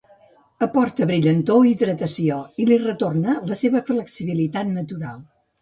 [0.67, 5.25] Aporta brillantor o hidratació, i li retorna la seva flexibilitat natural.